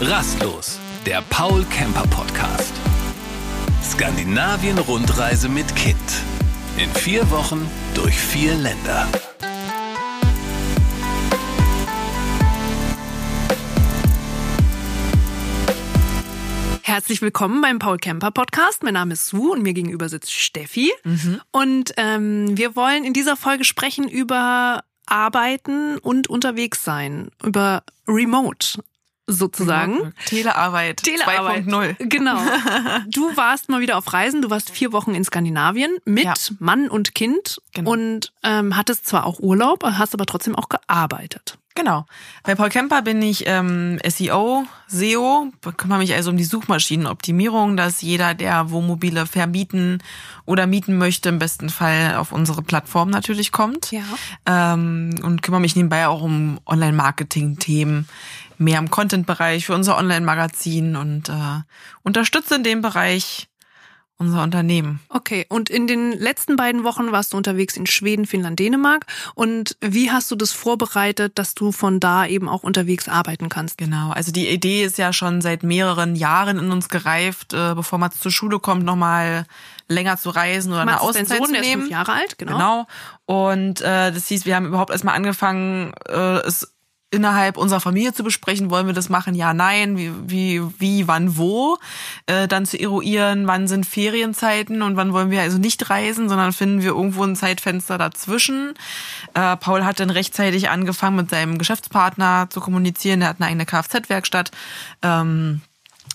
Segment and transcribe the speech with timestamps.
[0.00, 2.72] Rastlos, der Paul Camper Podcast.
[3.82, 5.96] Skandinavien-Rundreise mit Kind.
[6.76, 9.08] In vier Wochen durch vier Länder.
[16.82, 18.84] Herzlich willkommen beim Paul Camper Podcast.
[18.84, 20.92] Mein Name ist Sue und mir gegenüber sitzt Steffi.
[21.50, 28.78] Und ähm, wir wollen in dieser Folge sprechen über Arbeiten und unterwegs sein, über Remote
[29.28, 30.12] sozusagen.
[30.26, 31.66] Telearbeit, Telearbeit.
[31.66, 32.08] 2.0.
[32.08, 32.38] Genau.
[33.10, 34.42] Du warst mal wieder auf Reisen.
[34.42, 36.34] Du warst vier Wochen in Skandinavien mit Ja.
[36.58, 37.92] Mann und Kind Genau.
[37.92, 41.58] und ähm, hattest zwar auch Urlaub, hast aber trotzdem auch gearbeitet.
[41.74, 42.06] Genau.
[42.42, 48.02] Bei Paul Kemper bin ich ähm, SEO, SEO, kümmere mich also um die Suchmaschinenoptimierung, dass
[48.02, 50.02] jeder, der Wohnmobile vermieten
[50.44, 53.92] oder mieten möchte, im besten Fall auf unsere Plattform natürlich kommt.
[53.92, 54.02] Ja.
[54.46, 58.08] Ähm, und kümmere mich nebenbei auch um Online-Marketing-Themen,
[58.58, 61.62] mehr im Content-Bereich für unser Online-Magazin und äh,
[62.02, 63.48] unterstütze in dem Bereich
[64.20, 64.98] unser Unternehmen.
[65.08, 69.06] Okay, und in den letzten beiden Wochen warst du unterwegs in Schweden, Finnland, Dänemark.
[69.36, 73.78] Und wie hast du das vorbereitet, dass du von da eben auch unterwegs arbeiten kannst?
[73.78, 77.98] Genau, also die Idee ist ja schon seit mehreren Jahren in uns gereift, äh, bevor
[78.00, 79.46] man zur Schule kommt, nochmal
[79.86, 81.82] länger zu reisen oder eine Mats dein Auszeit Sohn, zu der ist nehmen.
[81.82, 82.52] fünf Jahre alt, genau.
[82.52, 82.86] Genau.
[83.26, 86.74] Und äh, das hieß, wir haben überhaupt erstmal angefangen, äh, es
[87.10, 91.38] innerhalb unserer Familie zu besprechen, wollen wir das machen, ja, nein, wie, wie, wie wann,
[91.38, 91.78] wo,
[92.26, 96.52] äh, dann zu eruieren, wann sind Ferienzeiten und wann wollen wir also nicht reisen, sondern
[96.52, 98.74] finden wir irgendwo ein Zeitfenster dazwischen.
[99.34, 103.66] Äh, Paul hat dann rechtzeitig angefangen, mit seinem Geschäftspartner zu kommunizieren, der hat eine eigene
[103.66, 104.50] Kfz-Werkstatt.
[105.02, 105.62] Ähm,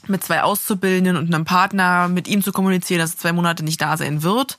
[0.08, 3.82] mit zwei Auszubildenden und einem Partner mit ihm zu kommunizieren, dass er zwei Monate nicht
[3.82, 4.58] da sein wird.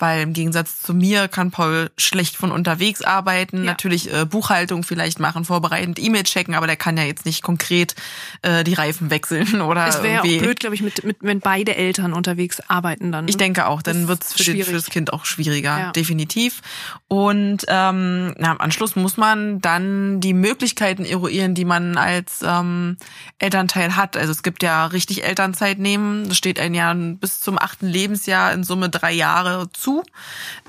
[0.00, 3.64] Weil im Gegensatz zu mir kann Paul schlecht von unterwegs arbeiten, Ja.
[3.70, 7.94] natürlich äh, Buchhaltung vielleicht machen, vorbereitend E-Mail checken, aber der kann ja jetzt nicht konkret
[8.42, 10.44] äh, die Reifen wechseln oder Es wäre ja auch irgendwie.
[10.44, 13.28] blöd, glaube ich, mit, mit, wenn beide Eltern unterwegs arbeiten dann.
[13.28, 15.92] Ich denke auch, dann wird's ist für, den, für das Kind auch schwieriger, Ja.
[15.92, 16.62] definitiv.
[17.08, 22.96] Und ähm, na, im Anschluss muss man dann die Möglichkeiten eruieren, die man als ähm,
[23.38, 24.16] Elternteil hat.
[24.16, 26.28] Also es gibt ja richtig Elternzeit nehmen.
[26.28, 29.89] Das steht ein Jahr bis zum achten Lebensjahr in Summe drei Jahre zu.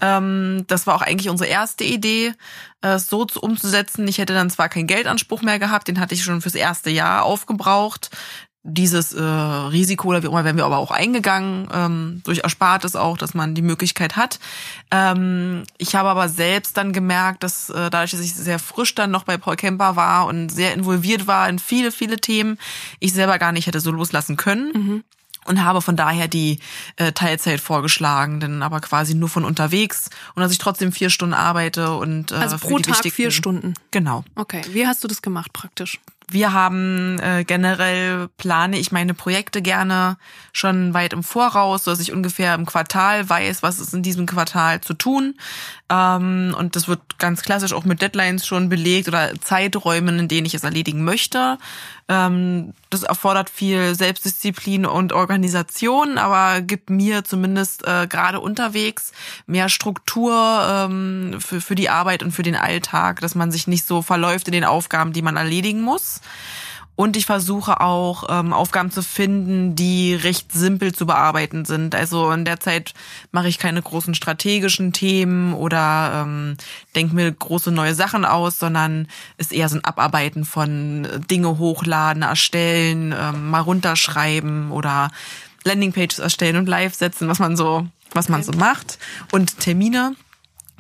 [0.02, 2.34] Ähm, das war auch eigentlich unsere erste Idee,
[2.82, 4.08] äh, es so zu- umzusetzen.
[4.08, 7.24] Ich hätte dann zwar keinen Geldanspruch mehr gehabt, den hatte ich schon fürs erste Jahr
[7.24, 8.10] aufgebraucht.
[8.64, 13.18] Dieses äh, Risiko oder wie immer wären wir aber auch eingegangen, ähm, durch Erspartes auch,
[13.18, 14.38] dass man die Möglichkeit hat.
[14.92, 19.10] Ähm, ich habe aber selbst dann gemerkt, dass äh, dadurch, dass ich sehr frisch dann
[19.10, 22.60] noch bei Paul Kemper war und sehr involviert war in viele, viele Themen,
[23.00, 25.04] ich selber gar nicht hätte so loslassen können
[25.46, 26.60] und habe von daher die
[26.98, 31.34] äh, Teilzeit vorgeschlagen, denn aber quasi nur von unterwegs und dass ich trotzdem vier Stunden
[31.34, 33.74] arbeite und äh, also pro Tag vier Stunden.
[33.92, 34.24] Genau.
[34.36, 36.00] Okay, wie hast du das gemacht praktisch?
[36.32, 40.18] Wir haben äh, generell plane ich meine Projekte gerne
[40.54, 44.28] schon weit im Voraus, so dass ich ungefähr im Quartal weiß, was ist in diesem
[44.28, 45.36] Quartal zu tun.
[45.90, 50.46] Ähm, und das wird ganz klassisch auch mit Deadlines schon belegt oder Zeiträumen, in denen
[50.46, 51.58] ich es erledigen möchte.
[52.12, 59.14] Ähm, das erfordert viel Selbstdisziplin und Organisation, aber gibt mir zumindest äh, gerade unterwegs
[59.46, 60.34] mehr Struktur
[60.70, 64.50] ähm, für, für die Arbeit und für den Alltag, dass man sich nicht so verläuft
[64.50, 66.20] in den Aufgaben, die man erledigen muss.
[67.02, 71.96] Und ich versuche auch ähm, Aufgaben zu finden, die recht simpel zu bearbeiten sind.
[71.96, 72.94] Also in der Zeit
[73.32, 76.58] mache ich keine großen strategischen Themen oder ähm,
[76.96, 79.08] denke mir große neue Sachen aus, sondern
[79.40, 85.10] ist eher so ein Abarbeiten von äh, Dinge hochladen, erstellen, ähm, mal runterschreiben oder
[85.64, 89.00] Landingpages erstellen und live setzen, was man so, was man so macht.
[89.32, 90.16] Und Termine.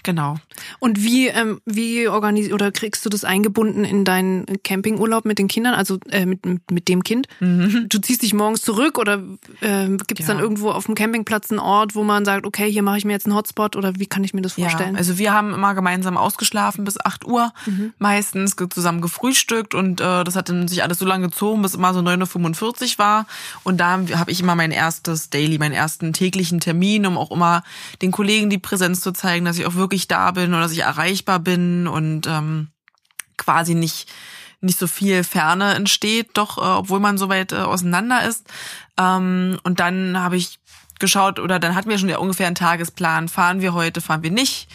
[0.03, 0.37] Genau.
[0.79, 5.47] Und wie, ähm, wie organisiert oder kriegst du das eingebunden in deinen Campingurlaub mit den
[5.47, 7.27] Kindern, also äh, mit, mit, mit dem Kind?
[7.39, 9.21] Du ziehst dich morgens zurück oder
[9.61, 10.33] ähm, gibt es Ja.
[10.33, 13.13] dann irgendwo auf dem Campingplatz einen Ort, wo man sagt, okay, hier mache ich mir
[13.13, 14.93] jetzt einen Hotspot oder wie kann ich mir das vorstellen?
[14.93, 17.51] Ja, also wir haben immer gemeinsam ausgeschlafen bis 8 Uhr,
[17.99, 21.75] meistens ge- zusammen gefrühstückt und äh, das hat dann sich alles so lange gezogen, bis
[21.75, 23.25] immer so 9.45 Uhr war.
[23.63, 27.31] Und da habe hab ich immer mein erstes Daily, meinen ersten täglichen Termin, um auch
[27.31, 27.63] immer
[28.01, 30.79] den Kollegen die Präsenz zu zeigen, dass ich auch wirklich da bin oder dass ich
[30.79, 32.69] erreichbar bin und ähm,
[33.37, 34.11] quasi nicht
[34.61, 38.47] nicht so viel Ferne entsteht, doch äh, obwohl man so weit äh, auseinander ist.
[38.97, 40.59] Ähm, und dann habe ich
[40.99, 43.27] geschaut oder dann hatten wir schon ja ungefähr einen Tagesplan.
[43.27, 44.69] Fahren wir heute, fahren wir nicht.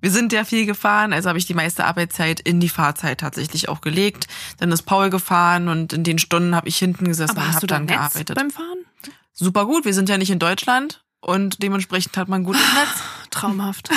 [0.00, 3.68] Wir sind ja viel gefahren, also habe ich die meiste Arbeitszeit in die Fahrzeit tatsächlich
[3.68, 4.26] auch gelegt.
[4.58, 7.66] Dann ist Paul gefahren und in den Stunden habe ich hinten gesessen Aber und habe
[7.66, 8.36] dann Netz gearbeitet.
[8.36, 8.84] beim Fahren?
[9.32, 13.02] Super gut, wir sind ja nicht in Deutschland und dementsprechend hat man gutes Netz.
[13.36, 13.90] Traumhaft.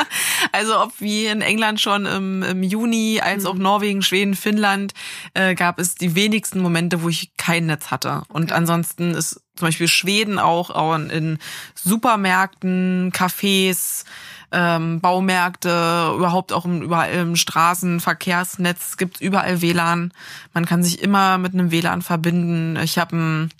[0.52, 4.94] also ob wie in England schon im, im Juni, als auch Norwegen, Schweden, Finnland,
[5.34, 8.22] äh, gab es die wenigsten Momente, wo ich kein Netz hatte.
[8.28, 11.38] Und ansonsten ist zum Beispiel Schweden auch, auch in
[11.74, 14.04] Supermärkten, Cafés,
[14.52, 20.12] ähm, Baumärkte, überhaupt auch im, überall im Straßenverkehrsnetz gibt's überall WLAN.
[20.52, 22.76] Man kann sich immer mit einem WLAN verbinden.
[22.82, 23.50] Ich habe ein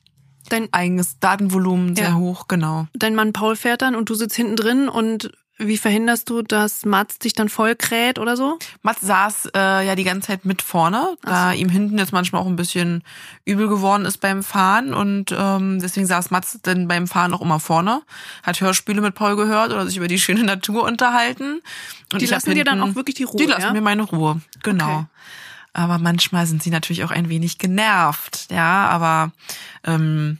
[0.49, 2.14] Dein eigenes Datenvolumen sehr ja.
[2.14, 2.87] hoch, genau.
[2.94, 6.85] Dein Mann Paul fährt dann und du sitzt hinten drin und wie verhinderst du, dass
[6.85, 8.58] Mats dich dann voll kräht oder so?
[8.82, 11.56] Mats saß äh, ja die ganze Zeit mit vorne, da so.
[11.56, 13.05] ihm hinten jetzt manchmal auch ein bisschen
[13.44, 17.61] übel geworden ist beim Fahren und ähm, deswegen saß Mats dann beim Fahren auch immer
[17.61, 18.02] vorne,
[18.43, 21.61] hat Hörspiele mit Paul gehört oder sich über die schöne Natur unterhalten.
[22.12, 23.37] Und die lassen dir dann auch wirklich die Ruhe.
[23.37, 23.73] Die lassen ja?
[23.73, 24.85] mir meine Ruhe, genau.
[24.85, 25.06] Okay.
[25.75, 29.32] Aber manchmal sind sie natürlich auch ein wenig genervt, ja, aber
[29.85, 30.38] ähm,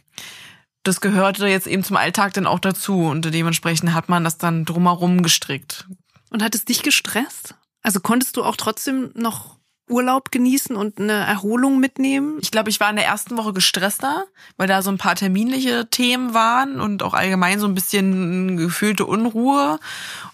[0.83, 4.65] das gehörte jetzt eben zum Alltag dann auch dazu und dementsprechend hat man das dann
[4.65, 5.87] drumherum gestrickt.
[6.29, 7.55] Und hat es dich gestresst?
[7.81, 12.39] Also konntest du auch trotzdem noch Urlaub genießen und eine Erholung mitnehmen?
[12.41, 14.25] Ich glaube, ich war in der ersten Woche gestresster,
[14.57, 19.05] weil da so ein paar terminliche Themen waren und auch allgemein so ein bisschen gefühlte
[19.05, 19.79] Unruhe.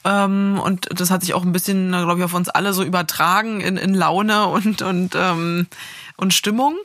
[0.06, 3.60] Ähm, und das hat sich auch ein bisschen, glaube ich, auf uns alle so übertragen
[3.60, 5.68] in, in Laune und, und, ähm,
[6.16, 6.76] und Stimmung.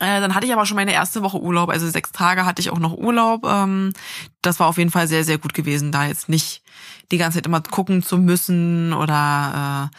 [0.00, 2.70] Äh, dann hatte ich aber schon meine erste Woche Urlaub, also sechs Tage hatte ich
[2.70, 3.44] auch noch Urlaub.
[3.44, 3.92] Ähm,
[4.40, 6.62] das war auf jeden Fall sehr, sehr gut gewesen, da jetzt nicht
[7.10, 9.96] die ganze Zeit immer gucken zu müssen oder äh,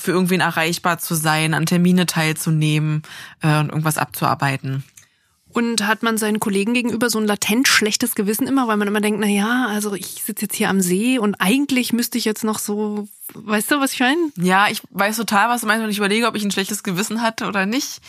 [0.00, 3.02] für irgendwen erreichbar zu sein, an Termine teilzunehmen
[3.42, 4.84] äh, und irgendwas abzuarbeiten.
[5.52, 9.00] Und hat man seinen Kollegen gegenüber so ein latent schlechtes Gewissen immer, weil man immer
[9.00, 12.44] denkt, na ja, also ich sitze jetzt hier am See und eigentlich müsste ich jetzt
[12.44, 14.30] noch so, weißt du, was ich meine?
[14.36, 17.20] Ja, ich weiß total, was du meinst und ich überlege, ob ich ein schlechtes Gewissen
[17.20, 18.00] hatte oder nicht.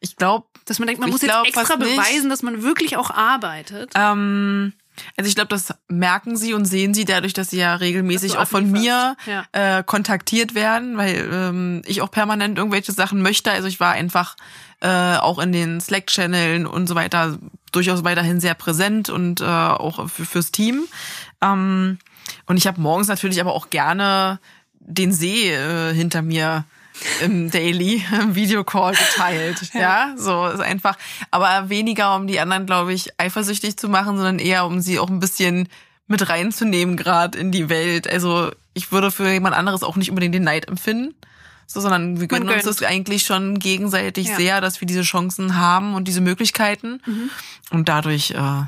[0.00, 3.92] Ich glaube, dass man denkt, man muss jetzt extra beweisen, dass man wirklich auch arbeitet.
[3.94, 4.74] Ähm,
[5.16, 8.48] also ich glaube, das merken sie und sehen sie dadurch, dass sie ja regelmäßig auch
[8.48, 9.44] von mir ja.
[9.52, 13.50] äh, kontaktiert werden, weil ähm, ich auch permanent irgendwelche Sachen möchte.
[13.50, 14.36] Also ich war einfach
[14.80, 17.38] äh, auch in den Slack-Channeln und so weiter
[17.72, 20.84] durchaus weiterhin sehr präsent und äh, auch für, fürs Team.
[21.40, 21.98] Ähm,
[22.46, 24.40] und ich habe morgens natürlich aber auch gerne
[24.80, 26.64] den See äh, hinter mir
[27.20, 29.60] im Daily im Videocall geteilt.
[29.72, 29.80] Ja.
[29.80, 30.96] ja, so ist einfach.
[31.30, 35.08] Aber weniger, um die anderen, glaube ich, eifersüchtig zu machen, sondern eher, um sie auch
[35.08, 35.68] ein bisschen
[36.06, 38.10] mit reinzunehmen, gerade in die Welt.
[38.10, 41.14] Also ich würde für jemand anderes auch nicht unbedingt den Neid empfinden.
[41.66, 44.36] So, sondern wir gönnen uns das eigentlich schon gegenseitig ja.
[44.36, 47.00] sehr, dass wir diese Chancen haben und diese Möglichkeiten.
[47.06, 47.30] Mhm.
[47.70, 48.62] Und dadurch äh,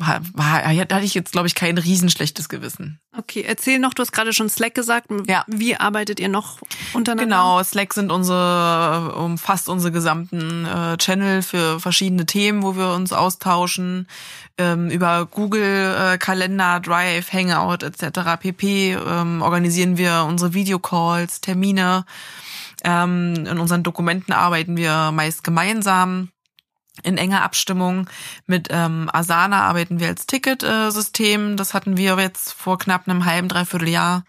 [0.00, 2.98] war, war, hatte ich jetzt, glaube ich, kein riesenschlechtes Gewissen.
[3.16, 5.08] Okay, erzähl noch, du hast gerade schon Slack gesagt.
[5.26, 5.44] Ja.
[5.46, 6.58] Wie arbeitet ihr noch
[6.94, 7.36] untereinander?
[7.36, 13.12] Genau, Slack sind unsere, umfasst unsere gesamten äh, Channel für verschiedene Themen, wo wir uns
[13.12, 14.08] austauschen.
[14.56, 18.40] Ähm, über Google äh, Kalender, Drive, Hangout etc.
[18.40, 18.92] pp.
[18.94, 22.06] Ähm, organisieren wir unsere Videocalls, Termine.
[22.84, 26.30] Ähm, in unseren Dokumenten arbeiten wir meist gemeinsam
[27.02, 28.08] in enger Abstimmung
[28.46, 31.56] mit ähm, Asana arbeiten wir als Ticketsystem.
[31.56, 34.24] Das hatten wir jetzt vor knapp einem halben, dreiviertel Jahr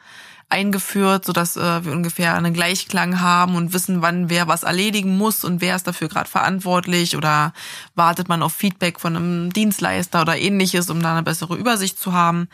[0.51, 5.43] eingeführt, sodass äh, wir ungefähr einen Gleichklang haben und wissen, wann wer was erledigen muss
[5.43, 7.53] und wer ist dafür gerade verantwortlich oder
[7.95, 12.13] wartet man auf Feedback von einem Dienstleister oder ähnliches, um da eine bessere Übersicht zu
[12.13, 12.49] haben.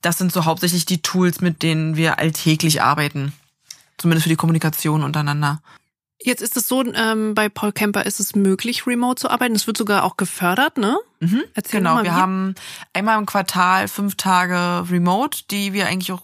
[0.00, 3.32] Das sind so hauptsächlich die Tools, mit denen wir alltäglich arbeiten.
[3.98, 5.60] Zumindest für die Kommunikation untereinander.
[6.20, 9.54] Jetzt ist es so, ähm, bei Paul Kemper ist es möglich, remote zu arbeiten.
[9.54, 10.98] Es wird sogar auch gefördert, ne?
[11.20, 12.54] Mhm, Erzähl genau, mal, wir haben
[12.92, 16.22] einmal im Quartal fünf Tage remote, die wir eigentlich auch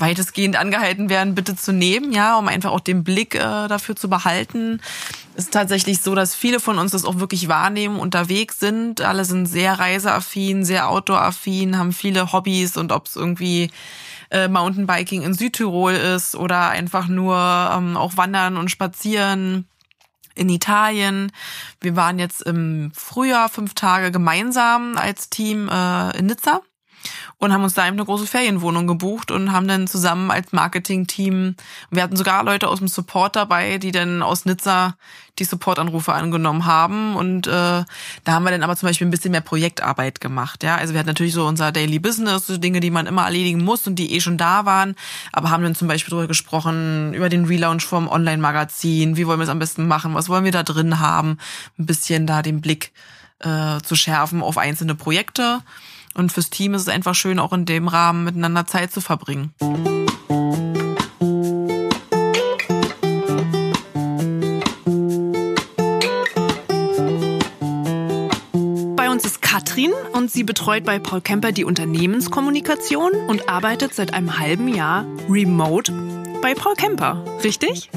[0.00, 4.08] weitestgehend angehalten werden, bitte zu nehmen, ja, um einfach auch den Blick äh, dafür zu
[4.08, 4.80] behalten.
[5.34, 9.00] Es ist tatsächlich so, dass viele von uns das auch wirklich wahrnehmen, unterwegs sind.
[9.00, 13.70] Alle sind sehr reiseaffin, sehr outdooraffin, haben viele Hobbys und ob es irgendwie
[14.30, 19.66] äh, Mountainbiking in Südtirol ist oder einfach nur ähm, auch wandern und spazieren
[20.34, 21.32] in Italien.
[21.80, 26.62] Wir waren jetzt im Frühjahr fünf Tage gemeinsam als Team äh, in Nizza
[27.40, 31.56] und haben uns da eben eine große Ferienwohnung gebucht und haben dann zusammen als Marketing-Team,
[31.90, 34.94] wir hatten sogar Leute aus dem Support dabei, die dann aus Nizza
[35.38, 37.86] die Supportanrufe angenommen haben und äh, da
[38.26, 41.08] haben wir dann aber zum Beispiel ein bisschen mehr Projektarbeit gemacht, ja, also wir hatten
[41.08, 44.20] natürlich so unser Daily Business, so Dinge, die man immer erledigen muss und die eh
[44.20, 44.94] schon da waren,
[45.32, 49.44] aber haben dann zum Beispiel darüber gesprochen, über den Relaunch vom Online-Magazin, wie wollen wir
[49.44, 51.38] es am besten machen, was wollen wir da drin haben,
[51.78, 52.92] ein bisschen da den Blick
[53.38, 55.60] äh, zu schärfen auf einzelne Projekte
[56.14, 59.52] und fürs Team ist es einfach schön, auch in dem Rahmen miteinander Zeit zu verbringen.
[68.96, 74.14] Bei uns ist Katrin und sie betreut bei Paul Kemper die Unternehmenskommunikation und arbeitet seit
[74.14, 75.92] einem halben Jahr remote
[76.42, 77.24] bei Paul Kemper.
[77.44, 77.90] Richtig?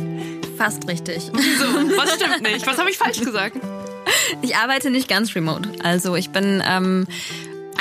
[0.58, 1.24] Fast richtig.
[1.24, 1.65] So,
[1.98, 2.67] was stimmt nicht?
[2.67, 3.58] Was habe ich falsch gesagt?
[4.41, 5.72] Ich arbeite nicht ganz remote.
[5.84, 7.08] Also ich bin ähm,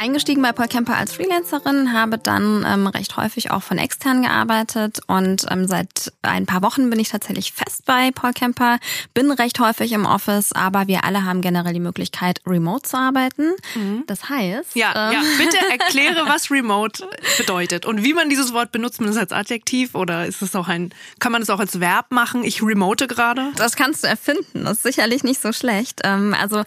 [0.00, 5.00] eingestiegen bei Paul Kemper als Freelancerin, habe dann ähm, recht häufig auch von extern gearbeitet
[5.06, 8.78] und ähm, seit ein paar Wochen bin ich tatsächlich fest bei Paul Kemper,
[9.14, 13.52] bin recht häufig im Office, aber wir alle haben generell die Möglichkeit, remote zu arbeiten.
[13.74, 14.04] Mhm.
[14.06, 14.74] Das heißt...
[14.74, 17.08] Ja, ähm, ja, bitte erkläre, was remote
[17.38, 19.00] bedeutet und wie man dieses Wort benutzt.
[19.00, 22.12] Man es als Adjektiv oder ist es auch ein, kann man es auch als Verb
[22.12, 22.44] machen?
[22.44, 23.50] Ich remote gerade?
[23.56, 26.00] Das kannst du erfinden, das ist sicherlich nicht so schlecht.
[26.04, 26.62] Ähm, also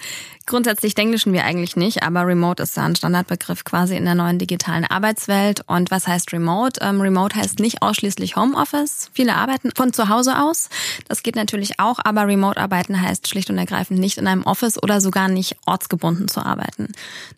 [0.48, 4.40] Grundsätzlich denglischen wir eigentlich nicht, aber Remote ist ja ein Standardbegriff quasi in der neuen
[4.40, 5.62] digitalen Arbeitswelt.
[5.68, 6.82] Und was heißt Remote?
[6.82, 9.10] Ähm, Remote heißt nicht ausschließlich Homeoffice.
[9.14, 10.68] Viele arbeiten von zu Hause aus.
[11.08, 14.82] Das geht natürlich auch, aber Remote arbeiten heißt schlicht und ergreifend nicht in einem Office
[14.82, 16.92] oder sogar nicht ortsgebunden zu arbeiten.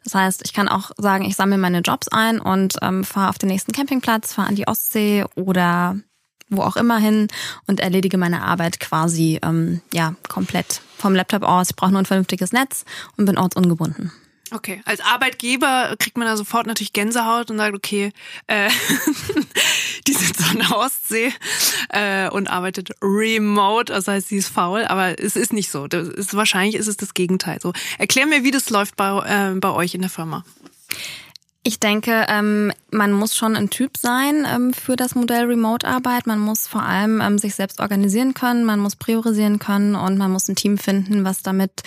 [0.03, 3.37] Das heißt, ich kann auch sagen, ich sammle meine Jobs ein und ähm, fahre auf
[3.37, 5.95] den nächsten Campingplatz, fahre an die Ostsee oder
[6.49, 7.27] wo auch immer hin
[7.67, 11.69] und erledige meine Arbeit quasi ähm, ja komplett vom Laptop aus.
[11.69, 12.83] Ich brauche nur ein vernünftiges Netz
[13.17, 14.11] und bin ortsungebunden.
[14.51, 18.11] Okay, als Arbeitgeber kriegt man da sofort natürlich Gänsehaut und sagt, okay,
[18.47, 18.69] äh,
[20.07, 21.33] die sitzt an der Ostsee
[21.89, 25.87] äh, und arbeitet remote, das heißt, sie ist faul, aber es ist nicht so.
[25.87, 27.59] Das ist, wahrscheinlich ist es das Gegenteil.
[27.61, 30.45] So, erklär mir, wie das läuft bei, äh, bei euch in der Firma.
[31.63, 36.25] Ich denke, ähm, man muss schon ein Typ sein ähm, für das Modell Remote-Arbeit.
[36.25, 40.31] Man muss vor allem ähm, sich selbst organisieren können, man muss priorisieren können und man
[40.31, 41.83] muss ein Team finden, was damit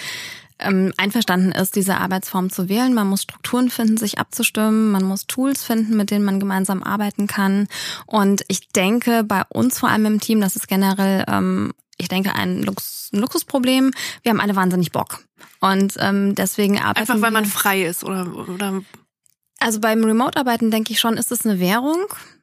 [0.61, 2.95] einverstanden ist, diese Arbeitsform zu wählen.
[2.95, 4.91] Man muss Strukturen finden, sich abzustimmen.
[4.91, 7.69] Man muss Tools finden, mit denen man gemeinsam arbeiten kann.
[8.07, 11.25] Und ich denke, bei uns vor allem im Team, das ist generell
[12.01, 13.93] ich denke, ein, Lux ein Luxusproblem.
[14.23, 15.23] Wir haben alle wahnsinnig Bock.
[15.61, 18.27] Und ähm, deswegen arbeiten Einfach weil man frei ist, oder?
[18.49, 18.83] oder
[19.59, 21.99] also beim Remote-Arbeiten denke ich schon, ist es eine Währung,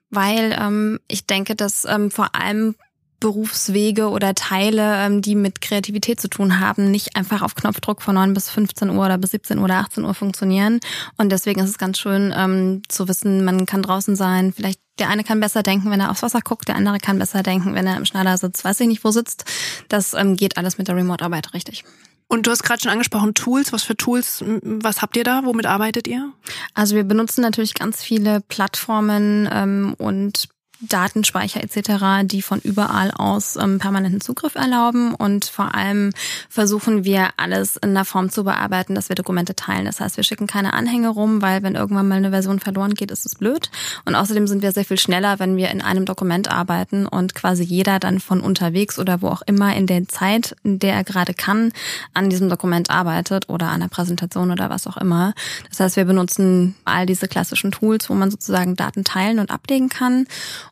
[0.10, 2.76] weil ähm, ich denke, dass ähm, vor allem
[3.20, 8.16] Berufswege oder Teile, ähm, die mit Kreativität zu tun haben, nicht einfach auf Knopfdruck von
[8.16, 10.80] 9 bis 15 Uhr oder bis 17 Uhr oder 18 Uhr funktionieren.
[11.18, 14.54] Und deswegen ist es ganz schön ähm, zu wissen, man kann draußen sein.
[14.54, 17.44] Vielleicht der eine kann besser denken, wenn er aufs Wasser guckt, der andere kann besser
[17.44, 19.46] denken, wenn er im Schneider sitzt, weiß ich nicht, wo sitzt.
[19.90, 21.84] Das ähm, geht alles mit der Remote-Arbeit richtig.
[22.28, 23.72] Und du hast gerade schon angesprochen, Tools.
[23.72, 25.42] Was für Tools, was habt ihr da?
[25.46, 26.34] Womit arbeitet ihr?
[26.74, 33.56] Also wir benutzen natürlich ganz viele Plattformen ähm, und Datenspeicher etc., die von überall aus
[33.56, 36.12] ähm, permanenten Zugriff erlauben und vor allem
[36.50, 39.86] versuchen wir alles in einer Form zu bearbeiten, dass wir Dokumente teilen.
[39.86, 43.12] Das heißt, wir schicken keine Anhänge rum, weil wenn irgendwann mal eine Version verloren geht,
[43.12, 43.72] ist es blöd.
[44.06, 47.64] Und außerdem sind wir sehr viel schneller, wenn wir in einem Dokument arbeiten und quasi
[47.64, 51.34] jeder dann von unterwegs oder wo auch immer in der Zeit, in der er gerade
[51.34, 51.72] kann,
[52.14, 55.34] an diesem Dokument arbeitet oder an der Präsentation oder was auch immer.
[55.70, 59.90] Das heißt, wir benutzen all diese klassischen Tools, wo man sozusagen Daten teilen und ablegen
[59.90, 60.28] kann.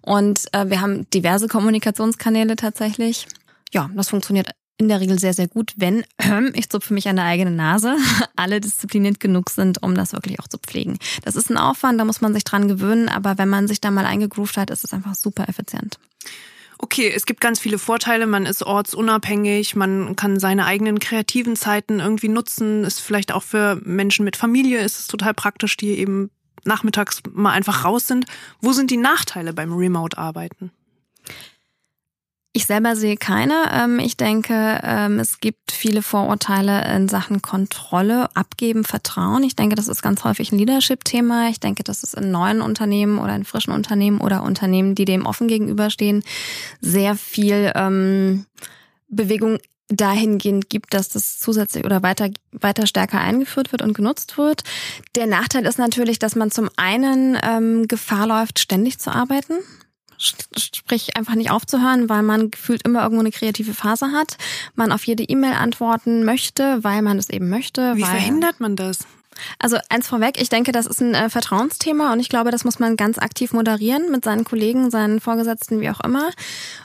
[0.06, 3.28] Und äh, wir haben diverse Kommunikationskanäle tatsächlich.
[3.74, 7.16] Ja, das funktioniert in der Regel sehr, sehr gut, wenn äh, ich zupfe mich an
[7.16, 7.98] der eigenen Nase,
[8.36, 11.00] alle diszipliniert genug sind, um das wirklich auch zu pflegen.
[11.24, 13.90] Das ist ein Aufwand, da muss man sich dran gewöhnen, aber wenn man sich da
[13.90, 15.98] mal eingegroovt hat, ist es einfach super effizient.
[16.78, 18.28] Okay, es gibt ganz viele Vorteile.
[18.28, 22.84] Man ist ortsunabhängig, man kann seine eigenen kreativen Zeiten irgendwie nutzen.
[22.84, 26.30] Ist vielleicht auch für Menschen mit Familie ist es total praktisch, die eben
[26.64, 28.26] nachmittags mal einfach raus sind.
[28.62, 30.72] Wo sind die Nachteile beim Remote-Arbeiten?
[32.58, 33.66] Ich selber sehe keine.
[33.74, 39.44] Ähm, ich denke, ähm, es gibt viele Vorurteile in Sachen Kontrolle, Abgeben, Vertrauen.
[39.44, 41.50] Ich denke, das ist ganz häufig ein Leadership-Thema.
[41.50, 45.26] Ich denke, das ist in neuen Unternehmen oder in frischen Unternehmen oder Unternehmen, die dem
[45.26, 46.24] offen gegenüberstehen,
[46.80, 48.46] sehr viel ähm,
[49.10, 49.58] Bewegung
[49.90, 54.64] dahingehend gibt, dass das zusätzlich oder weiter, weiter stärker eingeführt wird und genutzt wird.
[55.16, 59.54] Der Nachteil ist natürlich, dass man zum einen ähm, Gefahr läuft, ständig zu arbeiten.
[60.18, 64.38] Sprich, einfach nicht aufzuhören, weil man gefühlt immer irgendwo eine kreative Phase hat,
[64.74, 67.98] man auf jede E-Mail antworten möchte, weil man es eben möchte.
[67.98, 69.00] Wie verhindert man das?
[69.60, 72.80] Also eins vorweg, ich denke, das ist ein äh, Vertrauensthema und ich glaube, das muss
[72.80, 76.32] man ganz aktiv moderieren mit seinen Kollegen, seinen Vorgesetzten, wie auch immer.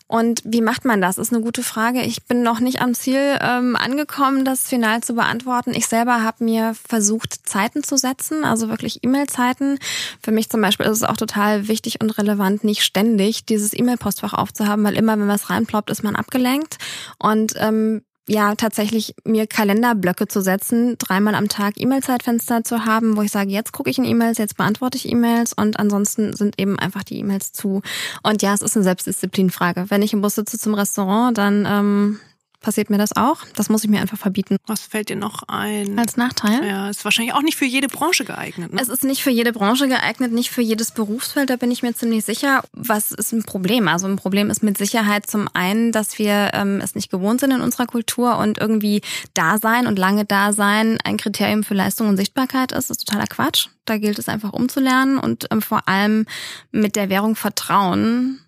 [0.06, 1.18] Und wie macht man das?
[1.18, 2.02] Ist eine gute Frage.
[2.02, 5.72] Ich bin noch nicht am Ziel ähm, angekommen, das final zu beantworten.
[5.72, 9.78] Ich selber habe mir versucht, Zeiten zu setzen, also wirklich E-Mail-Zeiten.
[10.20, 14.32] Für mich zum Beispiel ist es auch total wichtig und relevant, nicht ständig dieses E-Mail-Postfach
[14.32, 16.78] aufzuhaben, weil immer, wenn was reinploppt, ist man abgelenkt.
[17.18, 23.22] Und ähm, ja tatsächlich mir Kalenderblöcke zu setzen, dreimal am Tag E-Mail-Zeitfenster zu haben, wo
[23.22, 26.78] ich sage, jetzt gucke ich in E-Mails, jetzt beantworte ich E-Mails und ansonsten sind eben
[26.78, 27.82] einfach die E-Mails zu.
[28.22, 29.86] Und ja, es ist eine Selbstdisziplinfrage.
[29.88, 32.20] Wenn ich im Bus sitze zum Restaurant, dann ähm,
[32.60, 33.38] passiert mir das auch.
[33.54, 34.56] Das muss ich mir einfach verbieten.
[34.66, 35.98] Was fällt dir noch ein?
[35.98, 36.66] Als Nachteil?
[36.66, 38.72] Ja, ist wahrscheinlich auch nicht für jede Branche geeignet.
[38.72, 38.80] Ne?
[38.80, 41.94] Es ist nicht für jede Branche geeignet, nicht für jedes Berufsfeld, da bin ich mir
[41.94, 42.62] ziemlich sicher.
[42.72, 43.88] Was ist ein Problem?
[43.88, 47.52] Also ein Problem ist mit Sicherheit zum einen, dass wir ähm, es nicht gewohnt sind
[47.52, 49.00] in unserer Kultur und irgendwie
[49.34, 52.90] da sein und lange da sein ein Kriterium für Leistung und Sichtbarkeit ist.
[52.90, 53.68] Das ist totaler Quatsch.
[53.84, 56.26] Da gilt es einfach umzulernen und ähm, vor allem
[56.70, 58.40] mit der Währung Vertrauen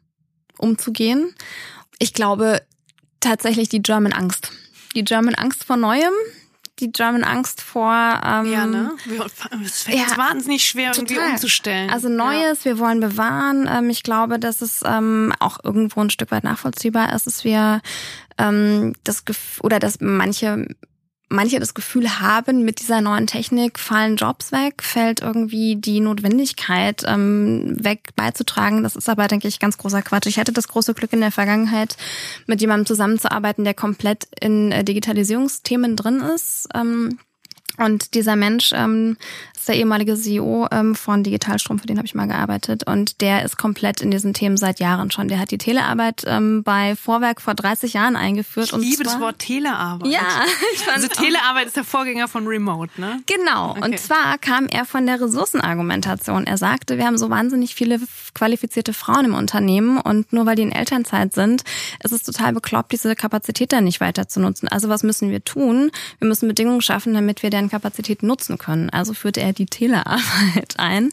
[0.58, 1.34] umzugehen.
[1.98, 2.62] Ich glaube,
[3.22, 4.52] tatsächlich die German Angst.
[4.94, 6.12] Die German Angst vor Neuem,
[6.78, 7.92] die German Angst vor.
[7.92, 8.92] Ähm, ja, ne?
[9.64, 11.16] Es fällt ja, wahnsinnig schwer, total.
[11.16, 11.90] irgendwie umzustellen.
[11.90, 12.72] Also Neues, ja.
[12.72, 13.68] wir wollen bewahren.
[13.72, 17.80] Ähm, ich glaube, dass es ähm, auch irgendwo ein Stück weit nachvollziehbar ist, dass wir
[18.38, 20.66] ähm, das Gefühl, oder dass manche
[21.32, 27.02] manche das Gefühl haben, mit dieser neuen Technik fallen Jobs weg, fällt irgendwie die Notwendigkeit
[27.06, 28.82] ähm, weg beizutragen.
[28.82, 30.26] Das ist aber, denke ich, ganz großer Quatsch.
[30.26, 31.96] Ich hatte das große Glück in der Vergangenheit,
[32.46, 36.68] mit jemandem zusammenzuarbeiten, der komplett in äh, Digitalisierungsthemen drin ist.
[36.74, 37.18] Ähm,
[37.78, 39.16] und dieser Mensch ähm,
[39.62, 42.84] ist der ehemalige CEO ähm, von Digitalstrom, für den habe ich mal gearbeitet.
[42.84, 45.28] Und der ist komplett in diesen Themen seit Jahren schon.
[45.28, 48.72] Der hat die Telearbeit ähm, bei Vorwerk vor 30 Jahren eingeführt.
[48.72, 50.10] Ich liebe das Wort Telearbeit.
[50.10, 50.20] Ja,
[50.74, 53.20] ich fand Also Telearbeit ist der Vorgänger von Remote, ne?
[53.26, 53.70] Genau.
[53.70, 53.84] Okay.
[53.84, 56.44] Und zwar kam er von der Ressourcenargumentation.
[56.44, 58.00] Er sagte, wir haben so wahnsinnig viele
[58.34, 61.62] qualifizierte Frauen im Unternehmen und nur weil die in Elternzeit sind,
[62.02, 64.66] ist es total bekloppt, diese Kapazität dann nicht weiter zu nutzen.
[64.66, 65.92] Also was müssen wir tun?
[66.18, 68.90] Wir müssen Bedingungen schaffen, damit wir deren Kapazität nutzen können.
[68.90, 71.10] Also führte er die Telearbeit ein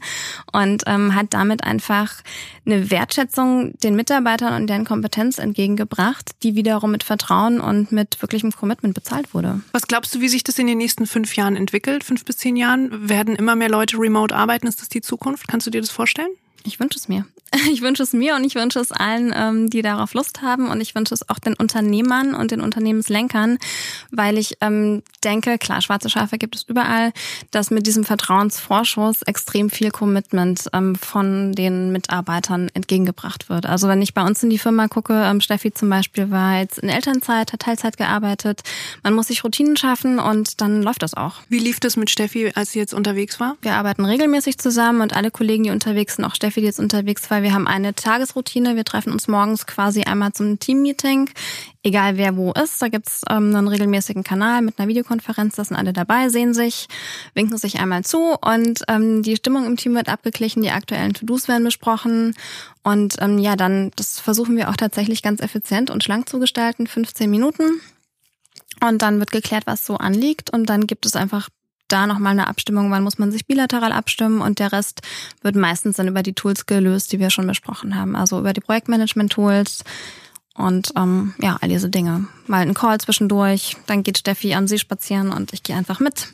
[0.52, 2.24] und ähm, hat damit einfach
[2.66, 8.52] eine Wertschätzung den Mitarbeitern und deren Kompetenz entgegengebracht, die wiederum mit Vertrauen und mit wirklichem
[8.52, 9.62] Commitment bezahlt wurde.
[9.72, 12.04] Was glaubst du, wie sich das in den nächsten fünf Jahren entwickelt?
[12.04, 13.10] Fünf bis zehn Jahren?
[13.10, 14.68] Werden immer mehr Leute remote arbeiten?
[14.68, 15.48] Ist das die Zukunft?
[15.48, 16.30] Kannst du dir das vorstellen?
[16.64, 17.26] Ich wünsche es mir.
[17.72, 20.82] Ich wünsche es mir und ich wünsche es allen, ähm, die darauf Lust haben und
[20.82, 23.58] ich wünsche es auch den Unternehmern und den Unternehmenslenkern,
[24.12, 27.12] weil ich ähm, denke, klar, schwarze Schafe gibt es überall,
[27.52, 33.66] dass mit diesem Vertrauensvorschuss extrem viel Commitment ähm, von den Mitarbeitern entgegengebracht wird.
[33.66, 36.90] Also wenn ich bei uns in die Firma gucke, Steffi zum Beispiel war jetzt in
[36.90, 38.62] Elternzeit, hat Teilzeit gearbeitet,
[39.04, 41.36] man muss sich Routinen schaffen und dann läuft das auch.
[41.50, 43.58] Wie lief das mit Steffi, als sie jetzt unterwegs war?
[43.62, 47.30] Wir arbeiten regelmäßig zusammen und alle Kollegen, die unterwegs sind, auch Steffi, die jetzt unterwegs
[47.32, 48.76] war, weil wir haben eine Tagesroutine.
[48.76, 51.30] Wir treffen uns morgens quasi einmal zum Teammeeting,
[51.84, 52.82] egal wer wo ist.
[52.82, 55.56] Da gibt's ähm, einen regelmäßigen Kanal mit einer Videokonferenz.
[55.56, 56.88] Da sind alle dabei, sehen sich,
[57.36, 61.48] winken sich einmal zu und ähm, die Stimmung im Team wird abgeglichen, die aktuellen To-Dos
[61.48, 62.36] werden besprochen.
[62.84, 66.88] Und ähm, ja, dann, das versuchen wir auch tatsächlich ganz effizient und schlank zu gestalten,
[66.88, 67.80] 15 Minuten.
[68.86, 70.50] Und dann wird geklärt, was so anliegt.
[70.50, 71.48] Und dann gibt es einfach
[71.92, 75.02] da nochmal eine Abstimmung, wann muss man sich bilateral abstimmen und der Rest
[75.42, 78.16] wird meistens dann über die Tools gelöst, die wir schon besprochen haben.
[78.16, 79.84] Also über die Projektmanagement-Tools
[80.56, 82.28] und ähm, ja, all diese Dinge.
[82.48, 86.28] Mal ein Call zwischendurch, dann geht Steffi am See spazieren und ich gehe einfach mit,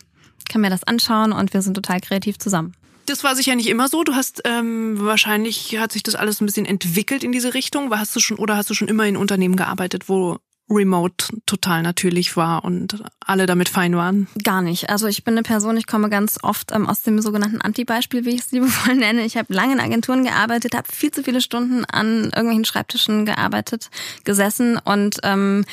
[0.50, 2.74] kann mir das anschauen und wir sind total kreativ zusammen.
[3.06, 4.04] Das war sicher nicht immer so.
[4.04, 7.91] Du hast ähm, wahrscheinlich hat sich das alles ein bisschen entwickelt in diese Richtung.
[7.91, 12.36] Hast du schon oder hast du schon immer in Unternehmen gearbeitet, wo Remote total natürlich
[12.38, 14.28] war und alle damit fein waren?
[14.43, 14.89] Gar nicht.
[14.89, 18.32] Also ich bin eine Person, ich komme ganz oft ähm, aus dem sogenannten Anti-Beispiel, wie
[18.32, 19.23] ich es liebevoll nenne.
[19.25, 23.89] Ich habe lange in Agenturen gearbeitet, habe viel zu viele Stunden an irgendwelchen Schreibtischen gearbeitet,
[24.23, 25.65] gesessen und ähm,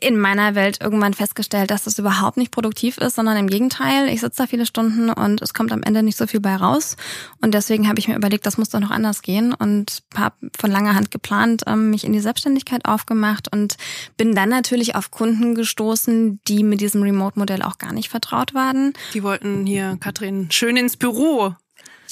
[0.00, 4.08] in meiner Welt irgendwann festgestellt, dass das überhaupt nicht produktiv ist, sondern im Gegenteil.
[4.08, 6.96] Ich sitze da viele Stunden und es kommt am Ende nicht so viel bei raus.
[7.40, 10.70] Und deswegen habe ich mir überlegt, das muss doch noch anders gehen und habe von
[10.70, 13.76] langer Hand geplant, ähm, mich in die Selbstständigkeit aufgemacht und
[14.16, 18.94] bin dann natürlich auf Kunden gestoßen, die mit diesem Remote-Modell auch gar nicht vertraut waren.
[19.12, 21.54] Die wollten hier, Katrin, schön ins Büro.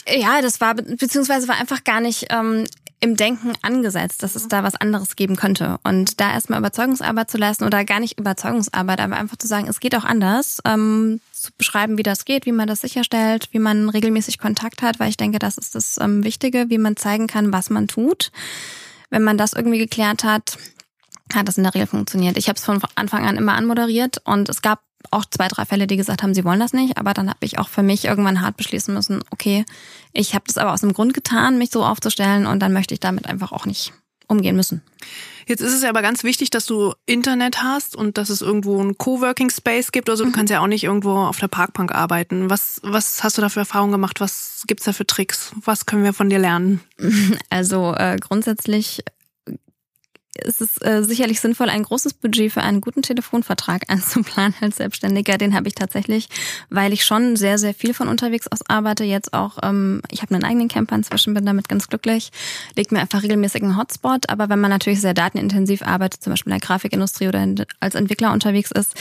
[0.06, 2.64] Ja, das war beziehungsweise war einfach gar nicht ähm,
[3.00, 5.78] im Denken angesetzt, dass es da was anderes geben könnte.
[5.84, 9.80] Und da erstmal Überzeugungsarbeit zu leisten oder gar nicht Überzeugungsarbeit, aber einfach zu sagen, es
[9.80, 13.88] geht auch anders, ähm, zu beschreiben, wie das geht, wie man das sicherstellt, wie man
[13.88, 17.52] regelmäßig Kontakt hat, weil ich denke, das ist das ähm, Wichtige, wie man zeigen kann,
[17.52, 18.32] was man tut.
[19.10, 20.58] Wenn man das irgendwie geklärt hat,
[21.34, 22.36] hat das in der Regel funktioniert.
[22.36, 24.80] Ich habe es von Anfang an immer anmoderiert und es gab
[25.10, 26.98] auch zwei, drei Fälle, die gesagt haben, sie wollen das nicht.
[26.98, 29.64] Aber dann habe ich auch für mich irgendwann hart beschließen müssen, okay,
[30.12, 33.00] ich habe das aber aus dem Grund getan, mich so aufzustellen und dann möchte ich
[33.00, 33.92] damit einfach auch nicht
[34.26, 34.82] umgehen müssen.
[35.46, 38.78] Jetzt ist es ja aber ganz wichtig, dass du Internet hast und dass es irgendwo
[38.78, 40.10] einen Coworking Space gibt.
[40.10, 40.34] Also du mhm.
[40.34, 42.50] kannst ja auch nicht irgendwo auf der Parkbank arbeiten.
[42.50, 44.20] Was, was hast du da für Erfahrungen gemacht?
[44.20, 45.52] Was gibt's da für Tricks?
[45.64, 46.80] Was können wir von dir lernen?
[47.50, 49.02] Also äh, grundsätzlich
[50.44, 55.38] ist es äh, sicherlich sinnvoll, ein großes Budget für einen guten Telefonvertrag einzuplanen als Selbstständiger.
[55.38, 56.28] Den habe ich tatsächlich,
[56.70, 59.04] weil ich schon sehr, sehr viel von unterwegs aus arbeite.
[59.04, 62.30] Jetzt auch, ähm, ich habe einen eigenen Camper inzwischen, bin damit ganz glücklich.
[62.76, 64.28] Legt mir einfach regelmäßig einen Hotspot.
[64.28, 67.46] Aber wenn man natürlich sehr datenintensiv arbeitet, zum Beispiel in der Grafikindustrie oder
[67.80, 68.94] als Entwickler unterwegs ist,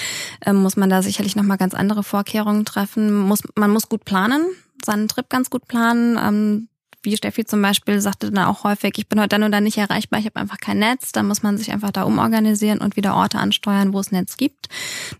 [0.45, 3.13] ähm, muss man da sicherlich nochmal ganz andere Vorkehrungen treffen.
[3.13, 4.45] Muss, man muss gut planen
[4.85, 6.17] seinen Trip ganz gut planen.
[6.21, 6.67] Ähm,
[7.07, 9.77] wie Steffi zum Beispiel sagte dann auch häufig, ich bin heute dann und dann nicht
[9.77, 11.13] erreichbar, ich habe einfach kein Netz.
[11.13, 14.67] Dann muss man sich einfach da umorganisieren und wieder Orte ansteuern, wo es Netz gibt.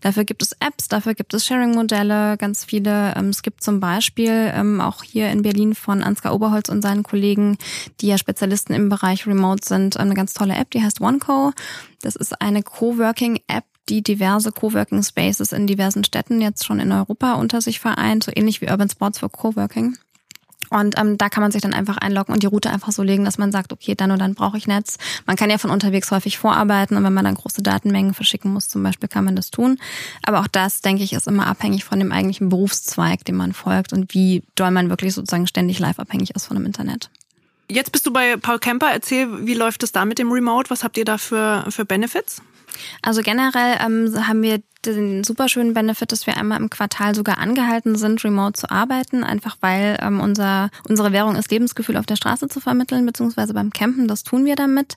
[0.02, 3.14] Dafür gibt es Apps, dafür gibt es Sharing-Modelle, ganz viele.
[3.16, 7.04] Ähm, es gibt zum Beispiel ähm, auch hier in Berlin von Ansgar Oberholz und seinen
[7.04, 7.56] Kollegen,
[8.02, 11.52] die ja Spezialisten im Bereich Remote sind, eine ganz tolle App, die heißt OneCo.
[12.02, 17.34] Das ist eine Coworking-App, die diverse Coworking Spaces in diversen Städten jetzt schon in Europa
[17.34, 19.96] unter sich vereint, so ähnlich wie Urban Sports for Coworking.
[20.70, 23.24] Und ähm, da kann man sich dann einfach einloggen und die Route einfach so legen,
[23.24, 24.98] dass man sagt, okay, dann und dann brauche ich Netz.
[25.26, 28.68] Man kann ja von unterwegs häufig vorarbeiten und wenn man dann große Datenmengen verschicken muss,
[28.68, 29.78] zum Beispiel, kann man das tun.
[30.22, 33.92] Aber auch das, denke ich, ist immer abhängig von dem eigentlichen Berufszweig, dem man folgt
[33.92, 37.10] und wie doll man wirklich sozusagen ständig live abhängig ist von dem Internet.
[37.70, 38.90] Jetzt bist du bei Paul Kemper.
[38.90, 40.70] Erzähl, wie läuft es da mit dem Remote?
[40.70, 42.40] Was habt ihr da für, für Benefits?
[43.02, 47.38] Also generell ähm, haben wir den super schönen Benefit, dass wir einmal im Quartal sogar
[47.38, 52.16] angehalten sind, remote zu arbeiten, einfach weil ähm, unser, unsere Währung ist, Lebensgefühl auf der
[52.16, 54.94] Straße zu vermitteln, beziehungsweise beim Campen, das tun wir damit.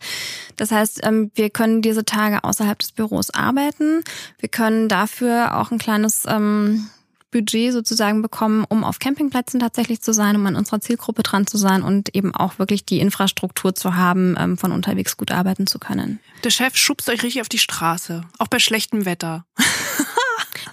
[0.55, 4.03] Das heißt, ähm, wir können diese Tage außerhalb des Büros arbeiten.
[4.39, 6.89] Wir können dafür auch ein kleines ähm,
[7.31, 11.57] Budget sozusagen bekommen, um auf Campingplätzen tatsächlich zu sein, um an unserer Zielgruppe dran zu
[11.57, 15.79] sein und eben auch wirklich die Infrastruktur zu haben, ähm, von unterwegs gut arbeiten zu
[15.79, 16.19] können.
[16.43, 19.45] Der Chef schubst euch richtig auf die Straße, auch bei schlechtem Wetter.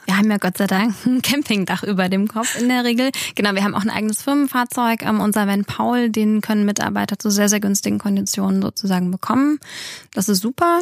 [0.07, 3.11] Wir haben ja Gott sei Dank ein Campingdach über dem Kopf in der Regel.
[3.35, 5.03] Genau, wir haben auch ein eigenes Firmenfahrzeug.
[5.03, 9.61] Ähm, unser Van Paul, den können Mitarbeiter zu sehr, sehr günstigen Konditionen sozusagen bekommen.
[10.15, 10.81] Das ist super.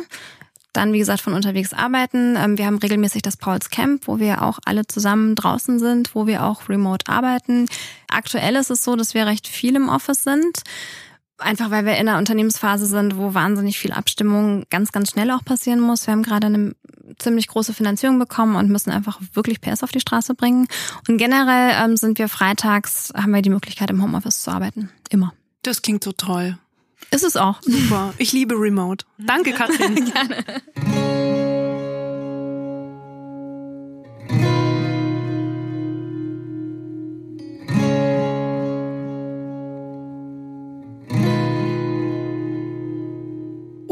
[0.76, 2.36] Dann, wie gesagt, von unterwegs arbeiten.
[2.36, 6.26] Ähm, wir haben regelmäßig das Pauls Camp, wo wir auch alle zusammen draußen sind, wo
[6.26, 7.66] wir auch remote arbeiten.
[8.08, 10.62] Aktuell ist es so, dass wir recht viel im Office sind.
[11.38, 15.44] Einfach weil wir in einer Unternehmensphase sind, wo wahnsinnig viel Abstimmung ganz, ganz schnell auch
[15.44, 16.06] passieren muss.
[16.06, 16.74] Wir haben gerade eine
[17.18, 20.66] ziemlich große Finanzierung bekommen und müssen einfach wirklich PS auf die Straße bringen.
[21.08, 24.90] Und generell ähm, sind wir freitags, haben wir die Möglichkeit, im Homeoffice zu arbeiten.
[25.08, 25.32] Immer.
[25.62, 26.58] Das klingt so toll.
[27.10, 27.62] Ist es auch.
[27.62, 28.14] Super.
[28.18, 29.04] Ich liebe Remote.
[29.18, 29.94] Danke, Katrin.
[30.12, 30.44] Gerne.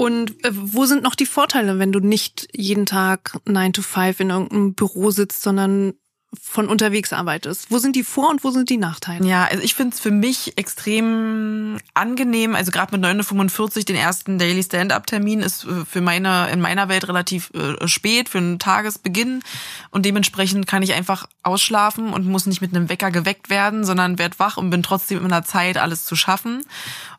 [0.05, 4.21] Und äh, wo sind noch die Vorteile, wenn du nicht jeden Tag 9 to 5
[4.21, 5.95] in irgendeinem Büro sitzt, sondern
[6.43, 7.71] von unterwegs arbeitest.
[7.71, 9.27] Wo sind die Vor- und wo sind die Nachteile?
[9.27, 12.55] Ja, also ich finde es für mich extrem angenehm.
[12.55, 16.89] Also gerade mit 9.45 Uhr den ersten Daily Stand-Up-Termin ist äh, für meine, in meiner
[16.89, 19.43] Welt relativ äh, spät, für einen Tagesbeginn.
[19.91, 24.19] Und dementsprechend kann ich einfach ausschlafen und muss nicht mit einem Wecker geweckt werden, sondern
[24.19, 26.65] werd wach und bin trotzdem in der Zeit, alles zu schaffen.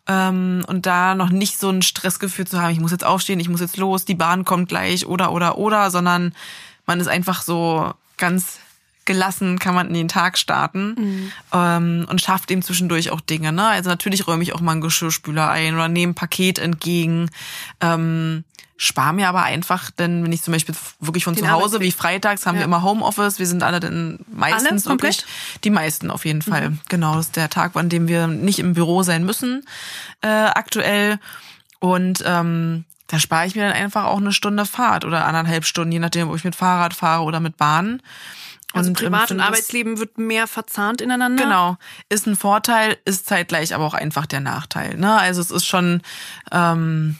[0.07, 3.49] Ähm, und da noch nicht so ein Stressgefühl zu haben, ich muss jetzt aufstehen, ich
[3.49, 6.33] muss jetzt los, die Bahn kommt gleich oder oder oder, sondern
[6.85, 8.59] man ist einfach so ganz
[9.05, 11.31] gelassen kann man in den Tag starten mhm.
[11.53, 13.51] ähm, und schafft eben zwischendurch auch Dinge.
[13.51, 13.67] Ne?
[13.67, 17.29] Also natürlich räume ich auch mal einen Geschirrspüler ein oder nehme ein Paket entgegen.
[17.81, 18.43] Ähm,
[18.77, 21.91] spare mir aber einfach, denn wenn ich zum Beispiel wirklich von den zu Hause, wie
[21.91, 22.61] freitags, haben ja.
[22.61, 25.23] wir immer Homeoffice, wir sind alle dann meistens alle wirklich,
[25.63, 26.71] die meisten auf jeden Fall.
[26.71, 26.79] Mhm.
[26.89, 29.63] Genau, das ist der Tag, an dem wir nicht im Büro sein müssen
[30.21, 31.19] äh, aktuell.
[31.79, 35.91] Und ähm, da spare ich mir dann einfach auch eine Stunde Fahrt oder anderthalb Stunden,
[35.91, 38.01] je nachdem, ob ich mit Fahrrad fahre oder mit Bahn.
[38.75, 41.43] Also und Privat- und Arbeitsleben wird mehr verzahnt ineinander.
[41.43, 41.77] Genau,
[42.09, 44.95] ist ein Vorteil, ist zeitgleich aber auch einfach der Nachteil.
[44.95, 45.17] Ne?
[45.17, 46.01] Also es ist schon,
[46.51, 47.17] ähm,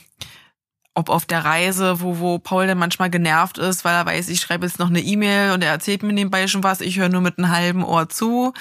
[0.96, 4.40] ob auf der Reise, wo, wo Paul dann manchmal genervt ist, weil er weiß, ich
[4.40, 7.20] schreibe jetzt noch eine E-Mail und er erzählt mir nebenbei schon was, ich höre nur
[7.20, 8.54] mit einem halben Ohr zu.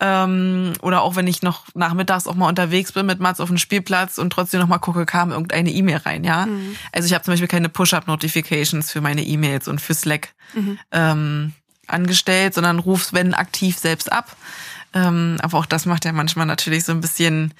[0.00, 3.58] Ähm, oder auch wenn ich noch nachmittags auch mal unterwegs bin mit Mats auf dem
[3.58, 6.46] Spielplatz und trotzdem noch mal gucke, kam irgendeine E-Mail rein, ja.
[6.46, 6.76] Mhm.
[6.92, 10.34] Also ich habe zum Beispiel keine Push-Up-Notifications für meine E-Mails und für Slack.
[10.54, 10.78] Mhm.
[10.92, 11.52] Ähm,
[11.92, 14.36] angestellt, sondern rufst, wenn aktiv selbst ab.
[14.94, 17.54] Ähm, aber auch das macht ja manchmal natürlich so ein bisschen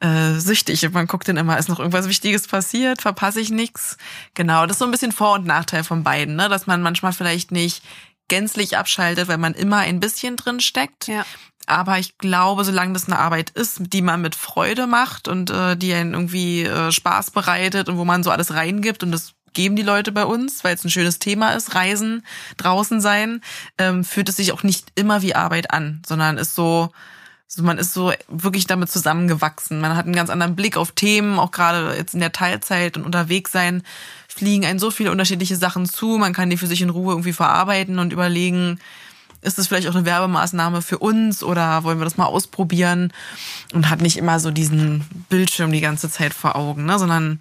[0.00, 0.84] äh, süchtig.
[0.84, 3.96] Und man guckt dann immer, ist noch irgendwas Wichtiges passiert, verpasse ich nichts.
[4.34, 6.48] Genau, das ist so ein bisschen Vor- und Nachteil von beiden, ne?
[6.48, 7.82] dass man manchmal vielleicht nicht
[8.28, 11.06] gänzlich abschaltet, weil man immer ein bisschen drin steckt.
[11.06, 11.24] Ja.
[11.66, 15.76] Aber ich glaube, solange das eine Arbeit ist, die man mit Freude macht und äh,
[15.76, 19.76] die einen irgendwie äh, Spaß bereitet und wo man so alles reingibt und das geben
[19.76, 22.24] die Leute bei uns, weil es ein schönes Thema ist, Reisen,
[22.56, 23.40] draußen sein,
[23.78, 26.90] ähm, fühlt es sich auch nicht immer wie Arbeit an, sondern ist so,
[27.54, 29.78] So, man ist so wirklich damit zusammengewachsen.
[29.78, 33.04] Man hat einen ganz anderen Blick auf Themen, auch gerade jetzt in der Teilzeit und
[33.04, 33.82] unterwegs sein,
[34.26, 36.16] fliegen einen so viele unterschiedliche Sachen zu.
[36.16, 38.78] Man kann die für sich in Ruhe irgendwie verarbeiten und überlegen,
[39.42, 43.12] ist das vielleicht auch eine Werbemaßnahme für uns oder wollen wir das mal ausprobieren?
[43.74, 46.98] Und hat nicht immer so diesen Bildschirm die ganze Zeit vor Augen, ne?
[46.98, 47.40] sondern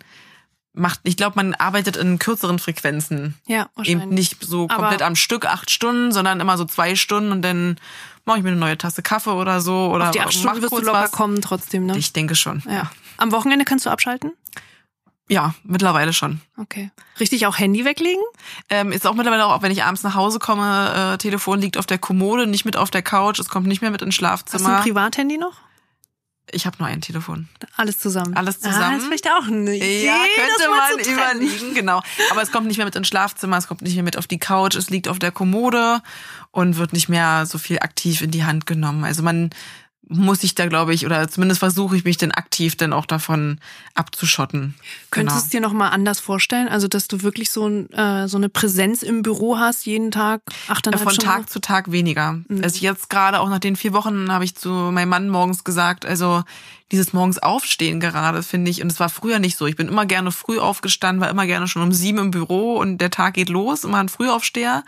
[0.73, 3.35] macht, ich glaube, man arbeitet in kürzeren Frequenzen.
[3.47, 4.03] Ja, wahrscheinlich.
[4.05, 7.41] Eben nicht so Aber- komplett am Stück acht Stunden, sondern immer so zwei Stunden und
[7.41, 7.77] dann
[8.25, 10.71] mache ich mir eine neue Tasse Kaffee oder so oder Auf die acht Stunden wirst
[10.71, 11.11] du locker was.
[11.11, 11.97] kommen trotzdem, ne?
[11.97, 12.63] Ich denke schon.
[12.69, 12.89] Ja.
[13.17, 14.31] Am Wochenende kannst du abschalten?
[15.27, 16.41] Ja, mittlerweile schon.
[16.57, 16.91] Okay.
[17.19, 18.21] Richtig auch Handy weglegen?
[18.69, 21.85] Ähm, ist auch mittlerweile auch, wenn ich abends nach Hause komme, äh, Telefon liegt auf
[21.85, 24.25] der Kommode, nicht mit auf der Couch, es kommt nicht mehr mit ins Hast du
[24.25, 24.81] ein Schlafzimmer.
[24.81, 25.53] Privathandy noch?
[26.49, 27.47] Ich habe nur ein Telefon.
[27.77, 28.35] Alles zusammen.
[28.35, 28.93] Alles Ah, zusammen.
[28.95, 30.05] das ist vielleicht auch eine Idee.
[30.05, 30.99] Ja, könnte man
[31.39, 32.01] überlegen, genau.
[32.31, 34.39] Aber es kommt nicht mehr mit ins Schlafzimmer, es kommt nicht mehr mit auf die
[34.39, 36.01] Couch, es liegt auf der Kommode
[36.51, 39.03] und wird nicht mehr so viel aktiv in die Hand genommen.
[39.05, 39.51] Also man
[40.07, 43.59] muss sich da, glaube ich, oder zumindest versuche ich mich dann aktiv dann auch davon
[43.93, 44.75] abzuschotten.
[45.09, 46.67] Könntest du es dir noch mal anders vorstellen?
[46.67, 50.41] Also, dass du wirklich so, ein, äh, so eine Präsenz im Büro hast, jeden Tag,
[50.67, 51.31] achteinhalb Von Stunden?
[51.31, 52.39] Tag zu Tag weniger.
[52.61, 56.05] Also jetzt gerade auch nach den vier Wochen habe ich zu meinem Mann morgens gesagt,
[56.05, 56.43] also
[56.91, 59.65] dieses morgens Aufstehen gerade finde ich, und es war früher nicht so.
[59.65, 62.97] Ich bin immer gerne früh aufgestanden, war immer gerne schon um sieben im Büro und
[62.97, 64.83] der Tag geht los, immer ein Frühaufsteher.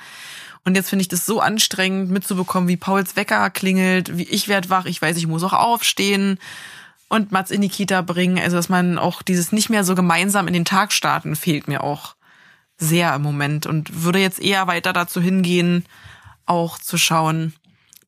[0.66, 4.70] Und jetzt finde ich das so anstrengend mitzubekommen, wie Pauls Wecker klingelt, wie ich werd
[4.70, 6.40] wach, ich weiß, ich muss auch aufstehen
[7.10, 8.40] und Mats in die Kita bringen.
[8.40, 11.84] Also dass man auch dieses nicht mehr so gemeinsam in den Tag starten, fehlt mir
[11.84, 12.16] auch
[12.78, 15.86] sehr im Moment und würde jetzt eher weiter dazu hingehen,
[16.46, 17.54] auch zu schauen,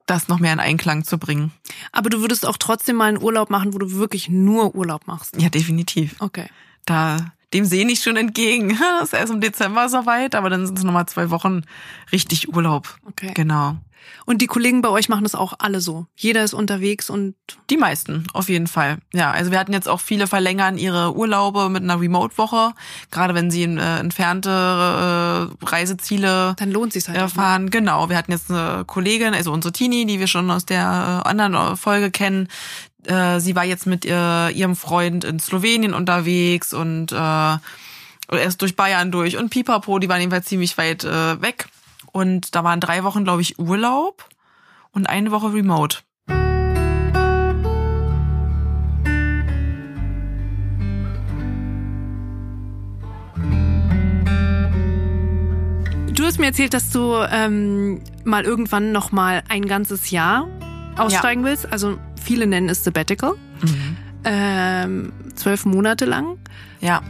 [0.06, 1.52] das noch mehr in Einklang zu bringen.
[1.92, 5.40] Aber du würdest auch trotzdem mal einen Urlaub machen, wo du wirklich nur Urlaub machst.
[5.40, 6.16] Ja, definitiv.
[6.20, 6.48] Okay.
[6.86, 8.78] Da, dem sehe ich schon entgegen.
[9.00, 11.64] Das ist erst im Dezember soweit, aber dann sind es nochmal zwei Wochen
[12.12, 12.98] richtig Urlaub.
[13.06, 13.32] Okay.
[13.34, 13.78] Genau.
[14.26, 16.08] Und die Kollegen bei euch machen das auch alle so.
[16.16, 17.36] Jeder ist unterwegs und
[17.70, 18.98] Die meisten, auf jeden Fall.
[19.14, 22.74] Ja, also wir hatten jetzt auch viele verlängern ihre Urlaube mit einer Remote-Woche,
[23.12, 27.18] gerade wenn sie in, äh, entfernte äh, Reiseziele dann lohnt sich's halt.
[27.18, 27.26] auch, ne?
[27.26, 27.70] erfahren.
[27.70, 31.28] Genau, wir hatten jetzt eine Kollegin, also unsere Tini, die wir schon aus der äh,
[31.28, 32.48] anderen äh, Folge kennen.
[33.08, 37.58] Äh, sie war jetzt mit äh, ihrem Freund in Slowenien unterwegs und äh,
[38.32, 41.68] erst durch Bayern durch und Pipapo, die waren jedenfalls ziemlich weit äh, weg.
[42.12, 44.28] Und da waren drei Wochen, glaube ich, Urlaub
[44.92, 45.98] und eine Woche Remote.
[56.14, 60.48] Du hast mir erzählt, dass du ähm, mal irgendwann noch mal ein ganzes Jahr
[60.98, 61.72] aussteigen willst.
[61.72, 63.34] Also viele nennen es Sabbatical.
[64.24, 66.38] Ähm, zwölf Monate lang.
[66.82, 67.02] Ja.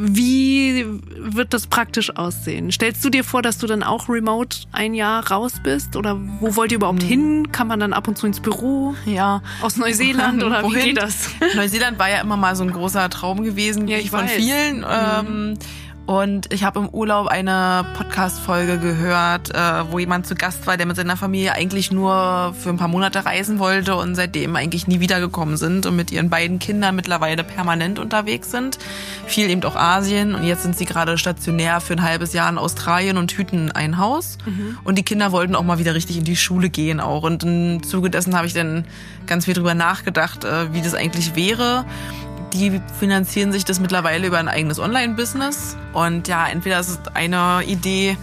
[0.00, 0.84] Wie
[1.16, 2.70] wird das praktisch aussehen?
[2.70, 5.96] Stellst du dir vor, dass du dann auch remote ein Jahr raus bist?
[5.96, 7.50] Oder wo wollt ihr überhaupt hin?
[7.50, 8.94] Kann man dann ab und zu ins Büro?
[9.06, 9.42] Ja.
[9.60, 10.84] Aus Neuseeland oder wie Wohin?
[10.84, 11.30] geht das?
[11.56, 14.38] Neuseeland war ja immer mal so ein großer Traum gewesen, Ja, wie ich von weiß.
[14.38, 14.40] Mhm.
[14.40, 14.86] vielen.
[14.88, 15.54] Ähm,
[16.08, 20.86] und ich habe im Urlaub eine Podcast-Folge gehört, äh, wo jemand zu Gast war, der
[20.86, 25.00] mit seiner Familie eigentlich nur für ein paar Monate reisen wollte und seitdem eigentlich nie
[25.00, 28.78] wiedergekommen sind und mit ihren beiden Kindern mittlerweile permanent unterwegs sind.
[29.26, 32.56] Viel eben auch Asien und jetzt sind sie gerade stationär für ein halbes Jahr in
[32.56, 34.38] Australien und hüten ein Haus.
[34.84, 37.24] Und die Kinder wollten auch mal wieder richtig in die Schule gehen auch.
[37.24, 38.86] Und im Zuge dessen habe ich dann
[39.26, 41.84] ganz viel drüber nachgedacht, äh, wie das eigentlich wäre.
[42.52, 45.76] Die finanzieren sich das mittlerweile über ein eigenes Online-Business.
[45.92, 48.16] Und ja, entweder ist es eine Idee,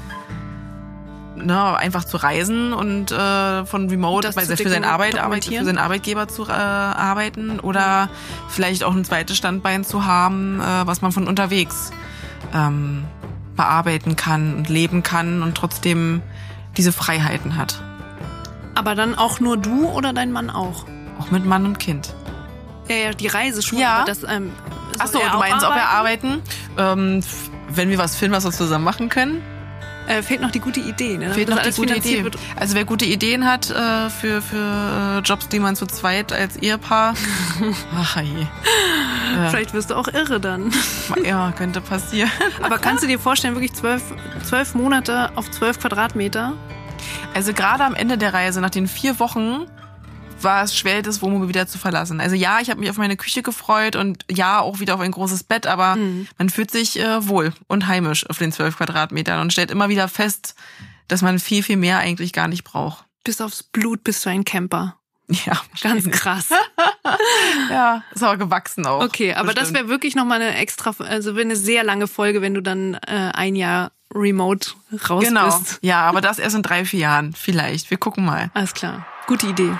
[1.35, 6.27] ne, einfach zu reisen und äh, von Remote, zu für, seinen Arbeit, für seinen Arbeitgeber
[6.27, 8.09] zu äh, arbeiten oder
[8.49, 11.91] vielleicht auch ein zweites Standbein zu haben, äh, was man von unterwegs
[12.53, 13.05] ähm,
[13.55, 16.21] bearbeiten kann und leben kann und trotzdem
[16.77, 17.81] diese Freiheiten hat.
[18.75, 20.85] Aber dann auch nur du oder dein Mann auch?
[21.19, 22.13] Auch mit Mann und Kind.
[22.87, 23.79] Ja, ja, die Reise schon.
[23.79, 23.97] Ja.
[23.97, 24.51] Aber das, ähm,
[24.99, 26.41] Ach so, soll er du meinst, ob wir arbeiten?
[26.77, 27.21] Ähm,
[27.69, 29.41] wenn wir was finden, was wir zusammen machen können.
[30.07, 31.33] Äh, fehlt noch die gute Idee, ne?
[31.33, 32.23] Fehlt noch die gute Idee.
[32.23, 32.37] Wird.
[32.55, 36.57] Also wer gute Ideen hat äh, für, für äh, Jobs, die man zu zweit als
[36.57, 37.15] Ehepaar.
[37.97, 38.45] Ach je.
[39.49, 40.71] Vielleicht wirst du auch irre dann.
[41.23, 42.29] Ja, könnte passieren.
[42.61, 44.03] Aber kannst du dir vorstellen, wirklich zwölf,
[44.43, 46.53] zwölf Monate auf zwölf Quadratmeter?
[47.33, 49.65] Also gerade am Ende der Reise, nach den vier Wochen,
[50.45, 52.21] war es schwer, das Wohnmobil wieder zu verlassen.
[52.21, 55.11] Also ja, ich habe mich auf meine Küche gefreut und ja, auch wieder auf ein
[55.11, 55.97] großes Bett, aber
[56.37, 60.07] man fühlt sich äh, wohl und heimisch auf den zwölf Quadratmetern und stellt immer wieder
[60.07, 60.55] fest,
[61.09, 63.03] dass man viel, viel mehr eigentlich gar nicht braucht.
[63.25, 64.95] Bis aufs Blut bist du ein Camper.
[65.27, 66.49] Ja, Ganz krass.
[67.69, 69.03] Ja, ist aber gewachsen auch.
[69.03, 69.77] Okay, aber das Bestimmt.
[69.79, 73.31] wäre wirklich nochmal eine extra, also wäre eine sehr lange Folge, wenn du dann äh,
[73.33, 74.69] ein Jahr remote
[75.09, 75.45] raus Genau.
[75.45, 75.79] bist.
[75.81, 77.33] Ja, aber das erst in drei, vier Jahren.
[77.33, 77.89] Vielleicht.
[77.89, 78.49] Wir gucken mal.
[78.53, 79.05] Alles klar.
[79.27, 79.71] Gute Idee.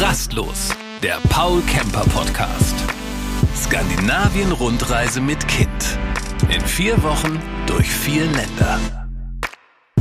[0.00, 0.70] Rastlos,
[1.02, 2.74] der Paul Camper Podcast.
[3.54, 5.98] Skandinavien-Rundreise mit Kind.
[6.48, 8.80] In vier Wochen durch vier Länder.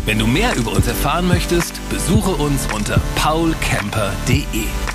[0.05, 4.90] Wenn du mehr über uns erfahren möchtest, besuche uns unter paulcamper.de.